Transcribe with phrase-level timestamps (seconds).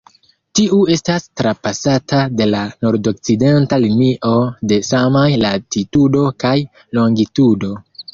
[0.59, 4.31] Tiu estas trapasata de la nordokcidenta linio
[4.71, 6.55] de samaj latitudo kaj
[7.01, 7.71] longitudo.